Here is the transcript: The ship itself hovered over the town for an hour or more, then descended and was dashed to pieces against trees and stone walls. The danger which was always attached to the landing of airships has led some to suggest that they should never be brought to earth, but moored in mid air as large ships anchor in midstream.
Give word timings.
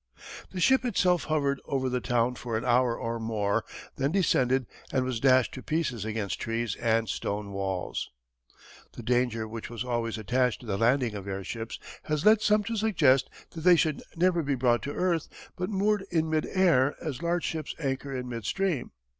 The 0.49 0.59
ship 0.59 0.83
itself 0.83 1.25
hovered 1.25 1.61
over 1.65 1.87
the 1.87 2.01
town 2.01 2.33
for 2.33 2.57
an 2.57 2.65
hour 2.65 2.97
or 2.97 3.19
more, 3.19 3.63
then 3.97 4.11
descended 4.11 4.65
and 4.91 5.05
was 5.05 5.19
dashed 5.19 5.53
to 5.53 5.61
pieces 5.61 6.05
against 6.05 6.41
trees 6.41 6.75
and 6.77 7.07
stone 7.07 7.51
walls. 7.51 8.09
The 8.93 9.03
danger 9.03 9.47
which 9.47 9.69
was 9.69 9.83
always 9.83 10.17
attached 10.17 10.61
to 10.61 10.65
the 10.65 10.75
landing 10.79 11.13
of 11.13 11.27
airships 11.27 11.77
has 12.05 12.25
led 12.25 12.41
some 12.41 12.63
to 12.63 12.75
suggest 12.75 13.29
that 13.51 13.61
they 13.61 13.75
should 13.75 14.01
never 14.15 14.41
be 14.41 14.55
brought 14.55 14.81
to 14.85 14.91
earth, 14.91 15.27
but 15.55 15.69
moored 15.69 16.03
in 16.09 16.31
mid 16.31 16.47
air 16.47 16.95
as 16.99 17.21
large 17.21 17.43
ships 17.43 17.75
anchor 17.77 18.11
in 18.11 18.27
midstream. 18.27 18.89